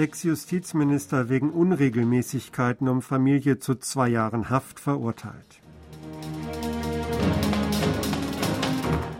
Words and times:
Ex-Justizminister 0.00 1.28
wegen 1.28 1.50
Unregelmäßigkeiten 1.50 2.88
um 2.88 3.02
Familie 3.02 3.58
zu 3.58 3.74
zwei 3.74 4.08
Jahren 4.08 4.48
Haft 4.48 4.80
verurteilt. 4.80 5.60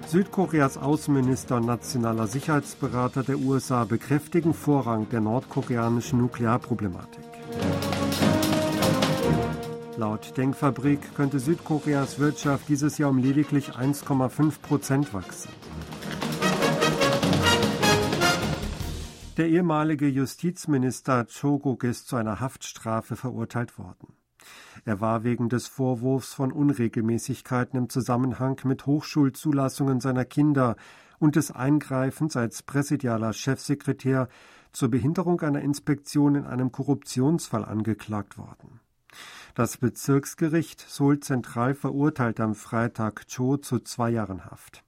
Südkoreas 0.07 0.79
Außenminister 0.79 1.59
und 1.59 1.67
nationaler 1.67 2.27
Sicherheitsberater 2.27 3.23
der 3.23 3.39
USA 3.39 3.85
bekräftigen 3.85 4.55
Vorrang 4.55 5.09
der 5.11 5.21
nordkoreanischen 5.21 6.19
Nuklearproblematik. 6.19 7.25
Laut 9.99 10.37
Denkfabrik 10.37 11.15
könnte 11.15 11.39
Südkoreas 11.39 12.19
Wirtschaft 12.19 12.69
dieses 12.69 12.97
Jahr 12.97 13.11
um 13.11 13.19
lediglich 13.19 13.73
1,5 13.73 14.61
Prozent 14.63 15.13
wachsen. 15.13 15.51
Der 19.41 19.49
ehemalige 19.49 20.07
Justizminister 20.07 21.25
Choguk 21.25 21.85
ist 21.85 22.09
zu 22.09 22.17
einer 22.17 22.41
Haftstrafe 22.41 23.17
verurteilt 23.17 23.79
worden. 23.79 24.13
Er 24.85 25.01
war 25.01 25.25
wegen 25.25 25.49
des 25.49 25.67
Vorwurfs 25.67 26.35
von 26.35 26.53
Unregelmäßigkeiten 26.53 27.79
im 27.79 27.89
Zusammenhang 27.89 28.61
mit 28.65 28.85
Hochschulzulassungen 28.85 29.99
seiner 30.01 30.27
Kinder 30.27 30.77
und 31.19 31.37
des 31.37 31.53
Eingreifens 31.53 32.37
als 32.37 32.63
präsidialer 32.63 33.33
Chefsekretär 33.33 34.29
zur 34.73 34.91
Behinderung 34.91 35.41
einer 35.41 35.63
Inspektion 35.63 36.35
in 36.35 36.45
einem 36.45 36.71
Korruptionsfall 36.71 37.65
angeklagt 37.65 38.37
worden. 38.37 38.81
Das 39.55 39.79
Bezirksgericht 39.79 40.85
Seoul 40.87 41.21
Zentral 41.21 41.73
verurteilt 41.73 42.41
am 42.41 42.55
Freitag 42.55 43.27
Cho 43.27 43.57
zu 43.57 43.79
zwei 43.79 44.11
Jahren 44.11 44.45
Haft. 44.45 44.85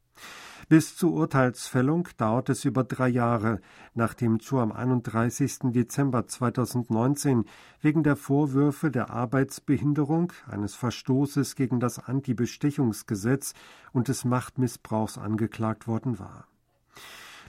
Bis 0.69 0.97
zur 0.97 1.13
Urteilsfällung 1.13 2.09
dauert 2.17 2.49
es 2.49 2.65
über 2.65 2.85
drei 2.85 3.09
Jahre, 3.09 3.61
nachdem 3.95 4.39
Chu 4.39 4.59
am 4.59 4.73
31. 4.73 5.73
Dezember 5.73 6.27
2019 6.27 7.45
wegen 7.81 8.03
der 8.03 8.17
Vorwürfe 8.17 8.91
der 8.91 9.11
Arbeitsbehinderung, 9.11 10.33
eines 10.49 10.75
Verstoßes 10.75 11.57
gegen 11.57 11.81
das 11.81 11.99
Antibestechungsgesetz 11.99 13.55
und 13.93 14.09
des 14.09 14.25
Machtmissbrauchs 14.25 15.19
angeklagt 15.19 15.87
worden 15.87 16.19
war. 16.19 16.47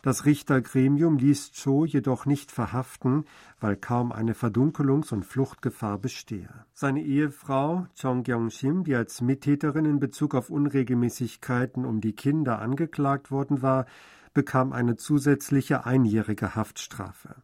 Das 0.03 0.25
Richtergremium 0.25 1.17
ließ 1.17 1.53
Cho 1.53 1.85
jedoch 1.85 2.25
nicht 2.25 2.51
verhaften, 2.51 3.23
weil 3.61 3.77
kaum 3.77 4.11
eine 4.11 4.33
Verdunkelungs- 4.33 5.13
und 5.13 5.25
Fluchtgefahr 5.25 5.97
bestehe. 5.97 6.49
Seine 6.73 7.01
Ehefrau 7.01 7.87
Chong 7.99 8.23
Kyung-shim, 8.23 8.83
die 8.83 8.95
als 8.95 9.21
Mittäterin 9.21 9.85
in 9.85 10.01
Bezug 10.01 10.35
auf 10.35 10.49
Unregelmäßigkeiten 10.49 11.85
um 11.85 12.01
die 12.01 12.11
Kinder 12.11 12.59
angeklagt 12.59 13.31
worden 13.31 13.61
war, 13.61 13.85
bekam 14.33 14.73
eine 14.73 14.97
zusätzliche 14.97 15.85
einjährige 15.85 16.53
Haftstrafe. 16.53 17.35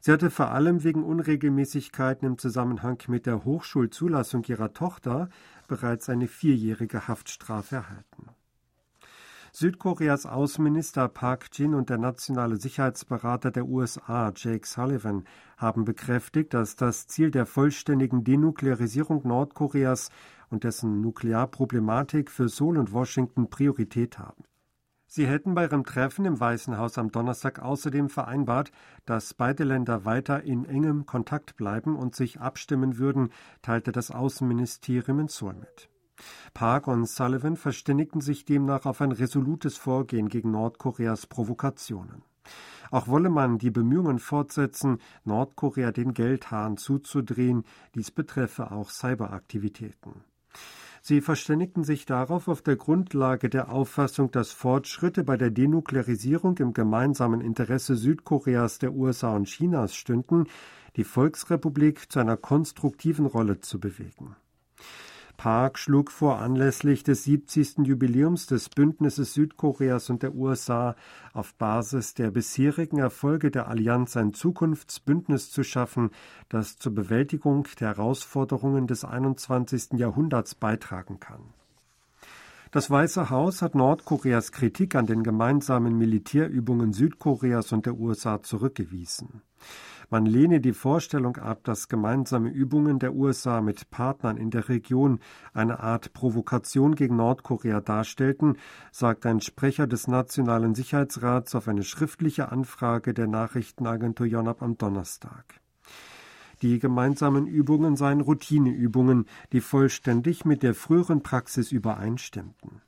Sie 0.00 0.10
hatte 0.10 0.32
vor 0.32 0.50
allem 0.50 0.82
wegen 0.82 1.04
Unregelmäßigkeiten 1.04 2.26
im 2.26 2.38
Zusammenhang 2.38 3.00
mit 3.06 3.24
der 3.24 3.44
Hochschulzulassung 3.44 4.42
ihrer 4.48 4.72
Tochter 4.72 5.28
bereits 5.68 6.08
eine 6.08 6.26
vierjährige 6.26 7.06
Haftstrafe 7.06 7.76
erhalten. 7.76 8.33
Südkoreas 9.56 10.26
Außenminister 10.26 11.06
Park 11.06 11.46
Jin 11.52 11.74
und 11.74 11.88
der 11.88 11.98
nationale 11.98 12.56
Sicherheitsberater 12.56 13.52
der 13.52 13.66
USA 13.66 14.32
Jake 14.34 14.66
Sullivan 14.66 15.22
haben 15.56 15.84
bekräftigt, 15.84 16.52
dass 16.54 16.74
das 16.74 17.06
Ziel 17.06 17.30
der 17.30 17.46
vollständigen 17.46 18.24
Denuklearisierung 18.24 19.24
Nordkoreas 19.24 20.10
und 20.50 20.64
dessen 20.64 21.00
Nuklearproblematik 21.00 22.32
für 22.32 22.48
Seoul 22.48 22.78
und 22.78 22.92
Washington 22.92 23.48
Priorität 23.48 24.18
haben. 24.18 24.42
Sie 25.06 25.28
hätten 25.28 25.54
bei 25.54 25.66
ihrem 25.66 25.84
Treffen 25.84 26.24
im 26.24 26.40
Weißen 26.40 26.76
Haus 26.76 26.98
am 26.98 27.12
Donnerstag 27.12 27.60
außerdem 27.60 28.08
vereinbart, 28.08 28.72
dass 29.04 29.34
beide 29.34 29.62
Länder 29.62 30.04
weiter 30.04 30.42
in 30.42 30.64
engem 30.64 31.06
Kontakt 31.06 31.54
bleiben 31.56 31.94
und 31.94 32.16
sich 32.16 32.40
abstimmen 32.40 32.98
würden, 32.98 33.30
teilte 33.62 33.92
das 33.92 34.10
Außenministerium 34.10 35.20
in 35.20 35.28
Seoul 35.28 35.54
mit. 35.54 35.93
Park 36.52 36.86
und 36.86 37.08
Sullivan 37.08 37.56
verständigten 37.56 38.20
sich 38.20 38.44
demnach 38.44 38.86
auf 38.86 39.00
ein 39.00 39.12
resolutes 39.12 39.76
Vorgehen 39.76 40.28
gegen 40.28 40.50
Nordkoreas 40.50 41.26
Provokationen. 41.26 42.22
Auch 42.90 43.08
wolle 43.08 43.30
man 43.30 43.58
die 43.58 43.70
Bemühungen 43.70 44.18
fortsetzen, 44.18 44.98
Nordkorea 45.24 45.90
den 45.90 46.14
Geldhahn 46.14 46.76
zuzudrehen, 46.76 47.64
dies 47.94 48.10
betreffe 48.10 48.70
auch 48.70 48.90
Cyberaktivitäten. 48.90 50.22
Sie 51.06 51.20
verständigten 51.20 51.84
sich 51.84 52.06
darauf 52.06 52.48
auf 52.48 52.62
der 52.62 52.76
Grundlage 52.76 53.50
der 53.50 53.70
Auffassung, 53.70 54.30
dass 54.30 54.52
Fortschritte 54.52 55.22
bei 55.22 55.36
der 55.36 55.50
Denuklearisierung 55.50 56.56
im 56.58 56.72
gemeinsamen 56.72 57.42
Interesse 57.42 57.94
Südkoreas, 57.94 58.78
der 58.78 58.94
USA 58.94 59.36
und 59.36 59.46
Chinas 59.46 59.94
stünden, 59.94 60.46
die 60.96 61.04
Volksrepublik 61.04 62.10
zu 62.10 62.20
einer 62.20 62.38
konstruktiven 62.38 63.26
Rolle 63.26 63.60
zu 63.60 63.80
bewegen. 63.80 64.36
Park 65.44 65.78
schlug 65.78 66.10
vor, 66.10 66.38
anlässlich 66.38 67.02
des 67.02 67.24
70. 67.24 67.80
Jubiläums 67.86 68.46
des 68.46 68.70
Bündnisses 68.70 69.34
Südkoreas 69.34 70.08
und 70.08 70.22
der 70.22 70.34
USA 70.34 70.96
auf 71.34 71.52
Basis 71.56 72.14
der 72.14 72.30
bisherigen 72.30 72.96
Erfolge 72.96 73.50
der 73.50 73.68
Allianz 73.68 74.16
ein 74.16 74.32
Zukunftsbündnis 74.32 75.50
zu 75.50 75.62
schaffen, 75.62 76.12
das 76.48 76.78
zur 76.78 76.94
Bewältigung 76.94 77.68
der 77.78 77.88
Herausforderungen 77.88 78.86
des 78.86 79.04
21. 79.04 79.98
Jahrhunderts 79.98 80.54
beitragen 80.54 81.20
kann. 81.20 81.42
Das 82.70 82.88
Weiße 82.90 83.28
Haus 83.28 83.60
hat 83.60 83.74
Nordkoreas 83.74 84.50
Kritik 84.50 84.94
an 84.94 85.04
den 85.04 85.22
gemeinsamen 85.22 85.98
Militärübungen 85.98 86.94
Südkoreas 86.94 87.70
und 87.70 87.84
der 87.84 87.96
USA 87.96 88.42
zurückgewiesen. 88.42 89.42
Man 90.10 90.26
lehne 90.26 90.60
die 90.60 90.72
Vorstellung 90.72 91.36
ab, 91.36 91.60
dass 91.64 91.88
gemeinsame 91.88 92.50
Übungen 92.50 92.98
der 92.98 93.14
USA 93.14 93.60
mit 93.60 93.90
Partnern 93.90 94.36
in 94.36 94.50
der 94.50 94.68
Region 94.68 95.20
eine 95.52 95.80
Art 95.80 96.12
Provokation 96.12 96.94
gegen 96.94 97.16
Nordkorea 97.16 97.80
darstellten, 97.80 98.56
sagt 98.92 99.26
ein 99.26 99.40
Sprecher 99.40 99.86
des 99.86 100.06
Nationalen 100.08 100.74
Sicherheitsrats 100.74 101.54
auf 101.54 101.68
eine 101.68 101.84
schriftliche 101.84 102.50
Anfrage 102.50 103.14
der 103.14 103.26
Nachrichtenagentur 103.26 104.26
Yonhap 104.26 104.62
am 104.62 104.78
Donnerstag. 104.78 105.60
Die 106.62 106.78
gemeinsamen 106.78 107.46
Übungen 107.46 107.96
seien 107.96 108.20
Routineübungen, 108.20 109.26
die 109.52 109.60
vollständig 109.60 110.44
mit 110.44 110.62
der 110.62 110.74
früheren 110.74 111.22
Praxis 111.22 111.72
übereinstimmten. 111.72 112.80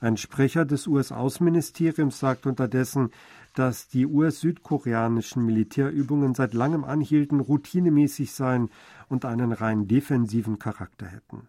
Ein 0.00 0.16
Sprecher 0.16 0.64
des 0.64 0.86
US-Außenministeriums 0.88 2.18
sagt 2.18 2.46
unterdessen, 2.46 3.10
dass 3.54 3.88
die 3.88 4.06
US-südkoreanischen 4.06 5.44
Militärübungen 5.44 6.34
seit 6.34 6.54
langem 6.54 6.84
anhielten, 6.84 7.40
routinemäßig 7.40 8.32
seien 8.32 8.70
und 9.08 9.24
einen 9.24 9.52
rein 9.52 9.88
defensiven 9.88 10.58
Charakter 10.58 11.06
hätten. 11.06 11.48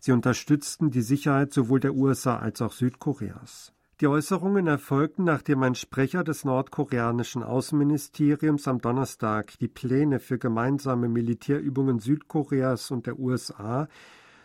Sie 0.00 0.12
unterstützten 0.12 0.90
die 0.90 1.02
Sicherheit 1.02 1.52
sowohl 1.52 1.80
der 1.80 1.94
USA 1.94 2.36
als 2.38 2.62
auch 2.62 2.72
Südkoreas. 2.72 3.72
Die 4.00 4.06
Äußerungen 4.06 4.68
erfolgten, 4.68 5.24
nachdem 5.24 5.64
ein 5.64 5.74
Sprecher 5.74 6.22
des 6.22 6.44
nordkoreanischen 6.44 7.42
Außenministeriums 7.42 8.68
am 8.68 8.80
Donnerstag 8.80 9.58
die 9.58 9.66
Pläne 9.66 10.20
für 10.20 10.38
gemeinsame 10.38 11.08
Militärübungen 11.08 11.98
Südkoreas 11.98 12.92
und 12.92 13.06
der 13.06 13.18
USA 13.18 13.88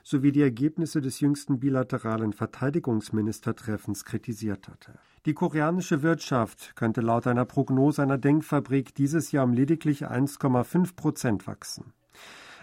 sowie 0.03 0.31
die 0.31 0.41
Ergebnisse 0.41 1.01
des 1.01 1.19
jüngsten 1.19 1.59
bilateralen 1.59 2.33
Verteidigungsministertreffens 2.33 4.05
kritisiert 4.05 4.67
hatte. 4.67 4.99
Die 5.25 5.33
koreanische 5.33 6.03
Wirtschaft 6.03 6.75
könnte 6.75 7.01
laut 7.01 7.27
einer 7.27 7.45
Prognose 7.45 8.03
einer 8.03 8.17
Denkfabrik 8.17 8.93
dieses 8.93 9.31
Jahr 9.31 9.45
um 9.45 9.53
lediglich 9.53 10.05
1,5 10.05 10.95
Prozent 10.95 11.47
wachsen. 11.47 11.93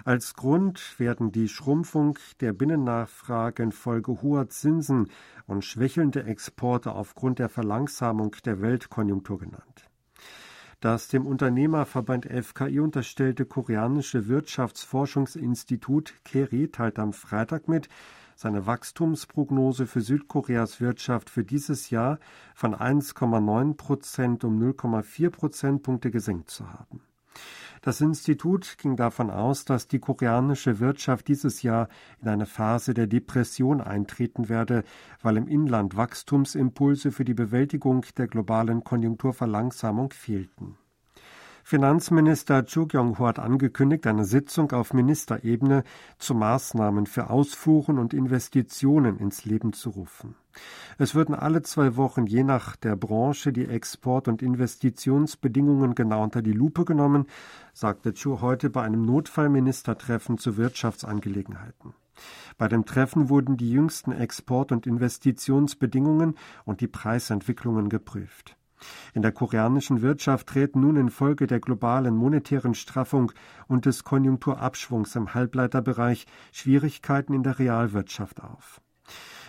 Als 0.05 0.34
Grund 0.34 0.99
werden 0.99 1.33
die 1.33 1.49
Schrumpfung 1.49 2.19
der 2.41 2.53
Binnennachfrage 2.53 3.62
infolge 3.62 4.22
hoher 4.22 4.49
Zinsen 4.49 5.09
und 5.47 5.65
schwächelnde 5.65 6.25
Exporte 6.25 6.93
aufgrund 6.93 7.39
der 7.39 7.48
Verlangsamung 7.48 8.34
der 8.45 8.60
Weltkonjunktur 8.60 9.39
genannt. 9.39 9.90
Das 10.80 11.09
dem 11.09 11.27
Unternehmerverband 11.27 12.24
FKI 12.24 12.80
unterstellte 12.80 13.44
koreanische 13.44 14.28
Wirtschaftsforschungsinstitut 14.28 16.15
KERI 16.24 16.68
teilt 16.68 16.98
am 16.98 17.12
Freitag 17.12 17.68
mit, 17.68 17.91
seine 18.34 18.65
Wachstumsprognose 18.65 19.86
für 19.86 20.00
Südkoreas 20.00 20.80
Wirtschaft 20.80 21.28
für 21.28 21.44
dieses 21.44 21.91
Jahr 21.91 22.18
von 22.54 22.74
1,9 22.74 23.74
Prozent 23.74 24.42
um 24.44 24.59
0,4 24.59 25.28
Prozentpunkte 25.28 26.10
gesenkt 26.10 26.48
zu 26.48 26.66
haben. 26.72 27.03
Das 27.82 28.03
Institut 28.03 28.77
ging 28.77 28.97
davon 28.97 29.30
aus, 29.30 29.65
dass 29.65 29.88
die 29.88 30.00
koreanische 30.00 30.80
Wirtschaft 30.80 31.28
dieses 31.28 31.62
Jahr 31.62 31.88
in 32.21 32.28
eine 32.28 32.44
Phase 32.44 32.92
der 32.92 33.06
Depression 33.06 33.80
eintreten 33.80 34.50
werde, 34.50 34.84
weil 35.22 35.38
im 35.38 35.48
Inland 35.48 35.97
Wachstumsimpulse 35.97 37.10
für 37.10 37.24
die 37.24 37.32
Bewältigung 37.32 38.04
der 38.18 38.27
globalen 38.27 38.84
Konjunkturverlangsamung 38.84 40.12
fehlten. 40.12 40.77
Finanzminister 41.71 42.67
Chu 42.67 42.89
Kyung-ho 42.89 43.28
hat 43.28 43.39
angekündigt, 43.39 44.05
eine 44.09 44.25
Sitzung 44.25 44.72
auf 44.72 44.93
Ministerebene 44.93 45.84
zu 46.19 46.34
Maßnahmen 46.34 47.07
für 47.07 47.31
Ausfuhren 47.31 48.01
und 48.01 48.13
Investitionen 48.13 49.19
ins 49.19 49.45
Leben 49.45 49.72
zu 49.72 49.91
rufen. 49.91 50.34
Es 50.99 51.15
würden 51.15 51.33
alle 51.33 51.63
zwei 51.63 51.95
Wochen 51.95 52.27
je 52.27 52.43
nach 52.43 52.75
der 52.75 52.97
Branche 52.97 53.53
die 53.53 53.67
Export- 53.67 54.27
und 54.27 54.43
Investitionsbedingungen 54.43 55.95
genau 55.95 56.25
unter 56.25 56.43
die 56.43 56.51
Lupe 56.51 56.84
genommen, 56.84 57.27
sagte 57.72 58.15
Chu 58.15 58.41
heute 58.41 58.69
bei 58.69 58.83
einem 58.83 59.07
Notfallministertreffen 59.07 60.39
zu 60.39 60.57
Wirtschaftsangelegenheiten. 60.57 61.95
Bei 62.59 62.67
dem 62.67 62.84
Treffen 62.84 63.28
wurden 63.28 63.57
die 63.57 63.71
jüngsten 63.71 64.11
Export- 64.11 64.72
und 64.72 64.89
Investitionsbedingungen 64.89 66.34
und 66.65 66.81
die 66.81 66.89
Preisentwicklungen 66.89 67.89
geprüft. 67.91 68.57
In 69.15 69.22
der 69.22 69.32
koreanischen 69.32 70.03
Wirtschaft 70.03 70.48
treten 70.48 70.80
nun 70.80 70.97
infolge 70.97 71.47
der 71.47 71.60
globalen 71.60 72.16
monetären 72.16 72.74
Straffung 72.74 73.32
und 73.68 73.86
des 73.86 74.04
Konjunkturabschwungs 74.04 75.16
im 75.16 75.34
Halbleiterbereich 75.34 76.27
Schwierigkeiten 76.53 77.34
in 77.34 77.42
der 77.42 77.59
Realwirtschaft 77.59 78.42
auf. 78.42 78.80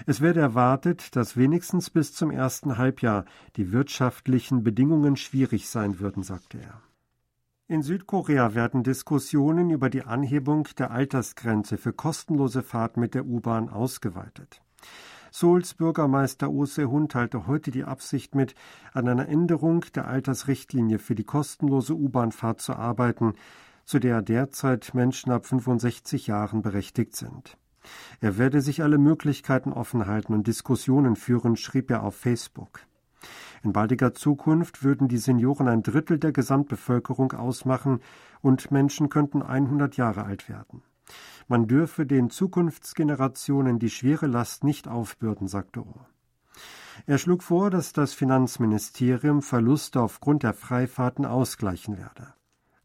Es 0.06 0.22
werde 0.22 0.40
erwartet, 0.40 1.16
dass 1.16 1.38
wenigstens 1.38 1.90
bis 1.90 2.14
zum 2.14 2.32
ersten 2.32 2.78
Halbjahr 2.78 3.26
die 3.56 3.72
wirtschaftlichen 3.72 4.64
Bedingungen 4.64 5.16
schwierig 5.16 5.70
sein 5.70 6.00
würden, 6.00 6.24
sagte 6.24 6.60
er. 6.60 6.82
In 7.68 7.84
Südkorea 7.84 8.54
werden 8.54 8.84
Diskussionen 8.84 9.70
über 9.70 9.90
die 9.90 10.04
Anhebung 10.04 10.68
der 10.78 10.92
Altersgrenze 10.92 11.78
für 11.78 11.94
kostenlose 11.94 12.64
Fahrt 12.64 12.98
mit 12.98 13.14
der 13.14 13.26
U-Bahn 13.26 13.70
ausgeweitet. 13.70 14.62
Seouls 15.34 15.76
Bürgermeister 15.76 16.52
Oh 16.52 16.66
Se-hun 16.66 17.08
teilte 17.08 17.48
heute 17.48 17.72
die 17.72 17.86
Absicht 17.86 18.36
mit, 18.36 18.54
an 18.94 19.08
einer 19.08 19.30
Änderung 19.30 19.86
der 19.96 20.08
Altersrichtlinie 20.08 21.00
für 21.00 21.16
die 21.16 21.24
kostenlose 21.24 21.96
U-Bahnfahrt 21.96 22.60
zu 22.60 22.74
arbeiten, 22.74 23.36
zu 23.86 24.00
der 24.00 24.22
derzeit 24.22 24.94
Menschen 24.94 25.32
ab 25.32 25.46
65 25.46 26.28
Jahren 26.28 26.62
berechtigt 26.62 27.16
sind. 27.16 27.58
Er 28.20 28.38
werde 28.38 28.60
sich 28.60 28.84
alle 28.84 28.98
Möglichkeiten 28.98 29.72
offen 29.72 30.06
halten 30.06 30.34
und 30.34 30.48
Diskussionen 30.48 31.16
führen, 31.16 31.56
schrieb 31.56 31.90
er 31.92 32.04
auf 32.04 32.16
Facebook. 32.16 32.82
In 33.64 33.72
baldiger 33.72 34.14
Zukunft 34.14 34.84
würden 34.84 35.08
die 35.08 35.18
Senioren 35.18 35.70
ein 35.70 35.82
Drittel 35.82 36.20
der 36.20 36.34
Gesamtbevölkerung 36.34 37.32
ausmachen 37.32 38.02
und 38.42 38.70
Menschen 38.70 39.08
könnten 39.08 39.42
100 39.42 39.96
Jahre 39.96 40.26
alt 40.26 40.50
werden. 40.50 40.84
Man 41.48 41.68
dürfe 41.68 42.06
den 42.06 42.30
Zukunftsgenerationen 42.30 43.78
die 43.80 43.90
schwere 43.90 44.28
Last 44.28 44.64
nicht 44.64 44.88
aufbürden, 44.88 45.48
sagte 45.48 45.82
Rohr. 45.82 46.08
Er 47.06 47.18
schlug 47.18 47.44
vor, 47.44 47.70
dass 47.70 47.94
das 47.94 48.14
Finanzministerium 48.14 49.42
Verluste 49.42 50.02
aufgrund 50.02 50.44
der 50.44 50.54
Freifahrten 50.54 51.26
ausgleichen 51.26 51.98
werde. 51.98 52.34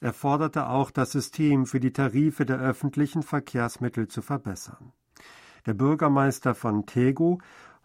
Er 0.00 0.12
forderte 0.12 0.68
auch, 0.68 0.90
das 0.90 1.12
System 1.12 1.66
für 1.66 1.80
die 1.80 1.92
Tarife 1.92 2.44
der 2.44 2.58
öffentlichen 2.58 3.22
Verkehrsmittel 3.22 4.08
zu 4.08 4.22
verbessern. 4.22 4.92
Der 5.64 5.74
Bürgermeister 5.74 6.54
von 6.54 6.86
Tego, 6.86 7.38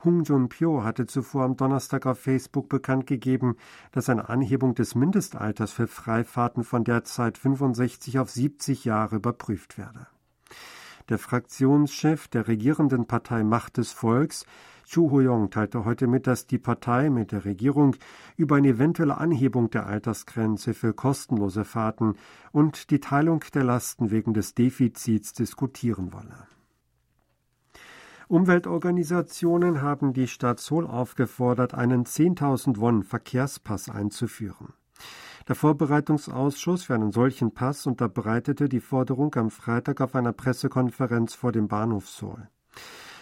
Hung 0.03 0.23
Jun-pyo, 0.23 0.83
hatte 0.83 1.05
zuvor 1.05 1.45
am 1.45 1.57
Donnerstag 1.57 2.05
auf 2.05 2.19
Facebook 2.19 2.69
bekannt 2.69 3.07
gegeben, 3.07 3.55
dass 3.91 4.09
eine 4.09 4.29
Anhebung 4.29 4.75
des 4.75 4.95
Mindestalters 4.95 5.71
für 5.71 5.87
Freifahrten 5.87 6.63
von 6.63 6.83
derzeit 6.83 7.37
65 7.37 8.19
auf 8.19 8.29
70 8.29 8.85
Jahre 8.85 9.17
überprüft 9.17 9.77
werde. 9.77 10.07
Der 11.11 11.19
Fraktionschef 11.19 12.29
der 12.29 12.47
regierenden 12.47 13.05
Partei 13.05 13.43
Macht 13.43 13.75
des 13.75 13.91
Volks, 13.91 14.45
Chu 14.85 15.11
Ho-yong, 15.11 15.49
teilte 15.49 15.83
heute 15.83 16.07
mit, 16.07 16.25
dass 16.25 16.47
die 16.47 16.57
Partei 16.57 17.09
mit 17.09 17.33
der 17.33 17.43
Regierung 17.43 17.97
über 18.37 18.55
eine 18.55 18.69
eventuelle 18.69 19.17
Anhebung 19.17 19.69
der 19.69 19.87
Altersgrenze 19.87 20.73
für 20.73 20.93
kostenlose 20.93 21.65
Fahrten 21.65 22.15
und 22.53 22.91
die 22.91 23.01
Teilung 23.01 23.43
der 23.53 23.65
Lasten 23.65 24.09
wegen 24.09 24.33
des 24.33 24.55
Defizits 24.55 25.33
diskutieren 25.33 26.13
wolle. 26.13 26.47
Umweltorganisationen 28.29 29.81
haben 29.81 30.13
die 30.13 30.29
Stadt 30.29 30.61
Seoul 30.61 30.87
aufgefordert, 30.87 31.73
einen 31.73 32.05
10.000 32.05 32.79
Won 32.79 33.03
Verkehrspass 33.03 33.89
einzuführen. 33.89 34.71
Der 35.47 35.55
Vorbereitungsausschuss 35.55 36.83
für 36.83 36.95
einen 36.95 37.11
solchen 37.11 37.53
Pass 37.53 37.87
unterbreitete 37.87 38.69
die 38.69 38.79
Forderung 38.79 39.33
am 39.35 39.49
Freitag 39.49 40.01
auf 40.01 40.15
einer 40.15 40.33
Pressekonferenz 40.33 41.33
vor 41.33 41.51
dem 41.51 41.67
Bahnhof 41.67 42.07
Seoul. 42.09 42.47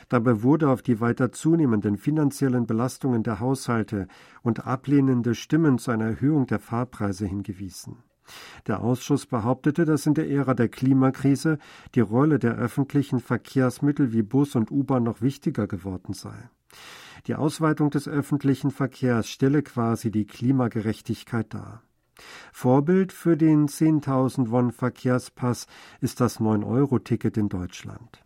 Dabei 0.10 0.42
wurde 0.42 0.69
auf 0.69 0.81
die 0.81 1.00
weiter 1.00 1.31
zunehmenden 1.31 1.95
finanziellen 1.95 2.66
Belastungen 2.66 3.21
der 3.21 3.39
Haushalte 3.39 4.07
und 4.42 4.66
ablehnende 4.66 5.36
Stimmen 5.36 5.77
zu 5.77 5.92
einer 5.92 6.06
Erhöhung 6.06 6.48
der 6.48 6.60
Fahrpreise 6.60 7.27
hingewiesen. 7.27 8.04
Der 8.68 8.81
Ausschuss 8.81 9.25
behauptete, 9.25 9.86
dass 9.86 10.06
in 10.06 10.16
der 10.16 10.30
Ära 10.30 10.54
der 10.54 10.69
Klimakrise 10.69 11.57
die 11.95 12.00
Rolle 12.00 12.39
der 12.39 12.56
öffentlichen 12.56 13.19
Verkehrsmittel 13.19 14.12
wie 14.12 14.24
Bus 14.24 14.56
und 14.56 14.71
U-Bahn 14.71 15.04
noch 15.04 15.21
wichtiger 15.21 15.68
geworden 15.68 16.13
sei. 16.13 16.50
Die 17.27 17.36
Ausweitung 17.36 17.89
des 17.89 18.07
öffentlichen 18.07 18.71
Verkehrs 18.71 19.30
stelle 19.30 19.63
quasi 19.63 20.12
die 20.12 20.25
Klimagerechtigkeit 20.25 21.54
dar. 21.54 21.83
Vorbild 22.51 23.12
für 23.12 23.38
den 23.38 23.68
10.000 23.68 24.50
Won 24.51 24.71
Verkehrspass 24.71 25.68
ist 26.01 26.21
das 26.21 26.39
9-Euro-Ticket 26.39 27.38
in 27.38 27.50
Deutschland. 27.50 28.24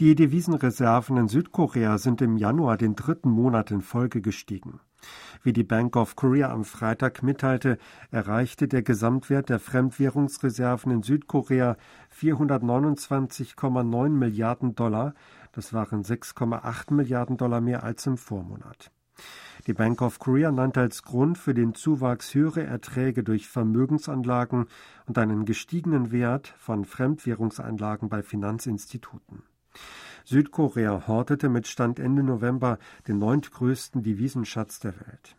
Die 0.00 0.16
Devisenreserven 0.16 1.16
in 1.16 1.28
Südkorea 1.28 1.98
sind 1.98 2.20
im 2.20 2.36
Januar 2.36 2.76
den 2.76 2.96
dritten 2.96 3.30
Monat 3.30 3.70
in 3.70 3.80
Folge 3.80 4.20
gestiegen. 4.20 4.80
Wie 5.42 5.52
die 5.52 5.62
Bank 5.62 5.96
of 5.96 6.16
Korea 6.16 6.50
am 6.50 6.64
Freitag 6.64 7.22
mitteilte, 7.22 7.78
erreichte 8.10 8.66
der 8.66 8.82
Gesamtwert 8.82 9.50
der 9.50 9.60
Fremdwährungsreserven 9.60 10.90
in 10.90 11.02
Südkorea 11.02 11.76
429,9 12.18 14.08
Milliarden 14.08 14.74
Dollar, 14.74 15.14
das 15.52 15.72
waren 15.72 16.02
6,8 16.02 16.92
Milliarden 16.92 17.36
Dollar 17.36 17.60
mehr 17.60 17.84
als 17.84 18.06
im 18.06 18.16
Vormonat. 18.16 18.90
Die 19.66 19.72
Bank 19.72 20.02
of 20.02 20.18
Korea 20.18 20.52
nannte 20.52 20.80
als 20.80 21.02
Grund 21.02 21.38
für 21.38 21.54
den 21.54 21.74
Zuwachs 21.74 22.34
höhere 22.34 22.64
Erträge 22.64 23.22
durch 23.22 23.48
Vermögensanlagen 23.48 24.66
und 25.06 25.16
einen 25.16 25.46
gestiegenen 25.46 26.12
Wert 26.12 26.54
von 26.58 26.84
Fremdwährungsanlagen 26.84 28.08
bei 28.08 28.22
Finanzinstituten. 28.22 29.42
Südkorea 30.24 31.06
hortete 31.06 31.48
mit 31.48 31.66
Stand 31.66 31.98
Ende 31.98 32.22
November 32.22 32.78
den 33.08 33.18
neuntgrößten 33.18 34.02
Devisenschatz 34.02 34.80
der 34.80 34.94
Welt. 35.00 35.36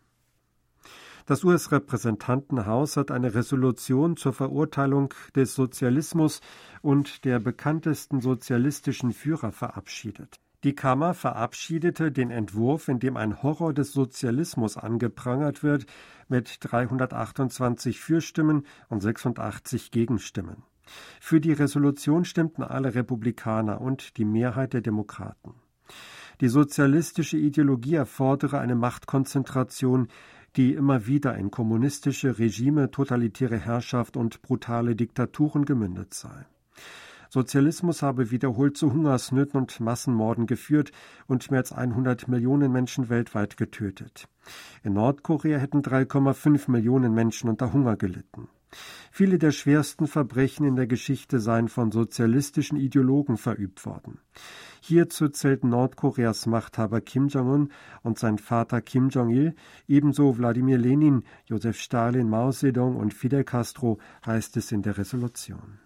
Das 1.28 1.44
US-Repräsentantenhaus 1.44 2.98
hat 2.98 3.10
eine 3.10 3.34
Resolution 3.34 4.16
zur 4.16 4.34
Verurteilung 4.34 5.12
des 5.36 5.56
Sozialismus 5.56 6.40
und 6.84 7.26
der 7.26 7.40
bekanntesten 7.40 8.22
sozialistischen 8.22 9.12
Führer 9.12 9.52
verabschiedet. 9.52 10.40
Die 10.66 10.74
Kammer 10.74 11.14
verabschiedete 11.14 12.12
den 12.12 12.32
Entwurf, 12.32 12.88
in 12.88 12.98
dem 12.98 13.18
ein 13.18 13.44
Horror 13.44 13.72
des 13.72 13.94
Sozialismus 13.94 14.78
angeprangert 14.78 15.62
wird, 15.62 15.86
mit 16.28 16.58
328 16.62 18.00
Fürstimmen 18.00 18.66
und 18.90 19.00
86 19.00 19.92
Gegenstimmen. 19.92 20.64
Für 21.22 21.40
die 21.40 21.54
Resolution 21.54 22.26
stimmten 22.26 22.64
alle 22.64 22.96
Republikaner 22.96 23.80
und 23.80 24.18
die 24.18 24.26
Mehrheit 24.26 24.74
der 24.74 24.82
Demokraten. 24.82 25.54
Die 26.42 26.50
sozialistische 26.50 27.38
Ideologie 27.38 27.94
erfordere 27.94 28.58
eine 28.58 28.76
Machtkonzentration, 28.76 30.08
die 30.56 30.74
immer 30.74 31.06
wieder 31.06 31.38
in 31.38 31.52
kommunistische 31.52 32.40
Regime, 32.40 32.90
totalitäre 32.90 33.60
Herrschaft 33.60 34.18
und 34.18 34.42
brutale 34.42 34.96
Diktaturen 34.96 35.66
gemündet 35.66 36.16
sei. 36.16 36.48
Sozialismus 37.36 38.02
habe 38.02 38.32
wiederholt 38.32 38.78
zu 38.78 38.94
Hungersnöten 38.94 39.58
und 39.58 39.82
Massenmorden 39.82 40.48
geführt 40.48 40.94
und 41.28 41.52
mehr 41.52 41.60
als 41.60 41.74
100 41.74 42.30
Millionen 42.30 42.72
Menschen 42.72 43.10
weltweit 43.10 43.58
getötet. 43.58 44.30
In 44.84 44.94
Nordkorea 44.94 45.58
hätten 45.58 45.82
3,5 45.82 46.72
Millionen 46.72 47.14
Menschen 47.14 47.50
unter 47.50 47.74
Hunger 47.74 47.98
gelitten. 47.98 48.48
Viele 49.12 49.38
der 49.38 49.52
schwersten 49.52 50.08
Verbrechen 50.08 50.66
in 50.66 50.78
der 50.78 50.88
Geschichte 50.88 51.42
seien 51.42 51.68
von 51.68 51.92
sozialistischen 51.92 52.78
Ideologen 52.78 53.36
verübt 53.36 53.86
worden. 53.86 54.22
Hierzu 54.80 55.28
zählten 55.28 55.68
Nordkoreas 55.68 56.46
Machthaber 56.46 57.02
Kim 57.02 57.28
Jong-un 57.28 57.70
und 58.02 58.18
sein 58.18 58.38
Vater 58.38 58.80
Kim 58.80 59.10
Jong-il, 59.10 59.56
ebenso 59.90 60.38
Wladimir 60.38 60.78
Lenin, 60.78 61.24
Josef 61.48 61.82
Stalin, 61.82 62.30
Mao 62.30 62.54
Zedong 62.54 62.96
und 62.96 63.14
Fidel 63.14 63.44
Castro, 63.44 63.98
heißt 64.26 64.56
es 64.56 64.72
in 64.72 64.84
der 64.84 64.98
Resolution. 64.98 65.85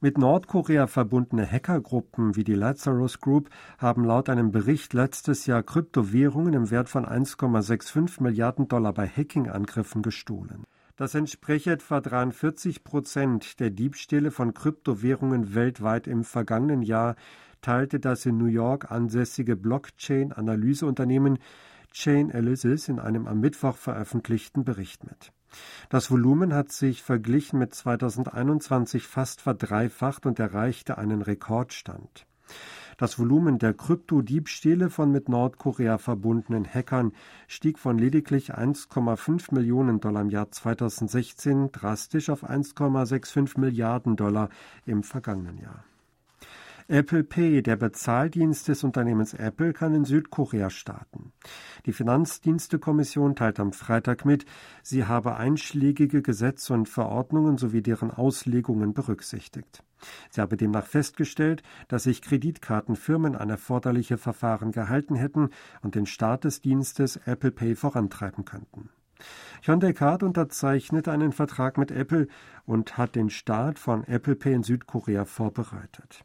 Mit 0.00 0.18
Nordkorea 0.18 0.86
verbundene 0.88 1.50
Hackergruppen 1.50 2.36
wie 2.36 2.44
die 2.44 2.54
Lazarus 2.54 3.18
Group 3.18 3.48
haben 3.78 4.04
laut 4.04 4.28
einem 4.28 4.50
Bericht 4.50 4.92
letztes 4.92 5.46
Jahr 5.46 5.62
Kryptowährungen 5.62 6.52
im 6.52 6.70
Wert 6.70 6.90
von 6.90 7.06
1,65 7.06 8.22
Milliarden 8.22 8.68
Dollar 8.68 8.92
bei 8.92 9.08
Hacking-Angriffen 9.08 10.02
gestohlen. 10.02 10.64
Das 10.96 11.14
entspricht 11.14 11.66
etwa 11.66 12.02
43 12.02 12.84
Prozent 12.84 13.58
der 13.58 13.70
Diebstähle 13.70 14.30
von 14.30 14.52
Kryptowährungen 14.52 15.54
weltweit 15.54 16.06
im 16.06 16.24
vergangenen 16.24 16.82
Jahr, 16.82 17.16
teilte 17.62 17.98
das 17.98 18.26
in 18.26 18.36
New 18.36 18.46
York 18.46 18.90
ansässige 18.90 19.56
Blockchain-Analyseunternehmen 19.56 21.38
Chain 21.90 22.30
Analysis 22.30 22.88
in 22.88 22.98
einem 22.98 23.26
am 23.26 23.40
Mittwoch 23.40 23.76
veröffentlichten 23.76 24.64
Bericht 24.64 25.04
mit. 25.04 25.32
Das 25.88 26.10
Volumen 26.10 26.52
hat 26.54 26.72
sich 26.72 27.02
verglichen 27.02 27.58
mit 27.58 27.74
2021 27.74 29.06
fast 29.06 29.40
verdreifacht 29.40 30.26
und 30.26 30.38
erreichte 30.38 30.98
einen 30.98 31.22
Rekordstand. 31.22 32.26
Das 32.98 33.18
Volumen 33.18 33.58
der 33.58 33.74
Kryptodiebstähle 33.74 34.88
von 34.88 35.12
mit 35.12 35.28
Nordkorea 35.28 35.98
verbundenen 35.98 36.64
Hackern 36.64 37.12
stieg 37.46 37.78
von 37.78 37.98
lediglich 37.98 38.54
1,5 38.54 39.54
Millionen 39.54 40.00
Dollar 40.00 40.22
im 40.22 40.30
Jahr 40.30 40.50
2016 40.50 41.72
drastisch 41.72 42.30
auf 42.30 42.42
1,65 42.42 43.60
Milliarden 43.60 44.16
Dollar 44.16 44.48
im 44.86 45.02
vergangenen 45.02 45.58
Jahr. 45.58 45.84
Apple 46.88 47.24
Pay, 47.24 47.62
der 47.62 47.74
Bezahldienst 47.74 48.68
des 48.68 48.84
Unternehmens 48.84 49.34
Apple, 49.34 49.72
kann 49.72 49.92
in 49.92 50.04
Südkorea 50.04 50.70
starten. 50.70 51.32
Die 51.84 51.92
Finanzdienstekommission 51.92 53.34
teilt 53.34 53.58
am 53.58 53.72
Freitag 53.72 54.24
mit, 54.24 54.46
sie 54.84 55.04
habe 55.04 55.34
einschlägige 55.36 56.22
Gesetze 56.22 56.74
und 56.74 56.88
Verordnungen 56.88 57.58
sowie 57.58 57.82
deren 57.82 58.12
Auslegungen 58.12 58.94
berücksichtigt. 58.94 59.82
Sie 60.30 60.40
habe 60.40 60.56
demnach 60.56 60.86
festgestellt, 60.86 61.64
dass 61.88 62.04
sich 62.04 62.22
Kreditkartenfirmen 62.22 63.34
an 63.34 63.50
erforderliche 63.50 64.16
Verfahren 64.16 64.70
gehalten 64.70 65.16
hätten 65.16 65.50
und 65.82 65.96
den 65.96 66.06
Start 66.06 66.44
des 66.44 66.60
Dienstes 66.60 67.16
Apple 67.16 67.50
Pay 67.50 67.74
vorantreiben 67.74 68.44
könnten. 68.44 68.90
Hyundai 69.62 69.92
Card 69.92 70.22
unterzeichnete 70.22 71.10
einen 71.10 71.32
Vertrag 71.32 71.78
mit 71.78 71.90
Apple 71.90 72.28
und 72.64 72.96
hat 72.96 73.16
den 73.16 73.30
Start 73.30 73.80
von 73.80 74.04
Apple 74.04 74.36
Pay 74.36 74.54
in 74.54 74.62
Südkorea 74.62 75.24
vorbereitet. 75.24 76.24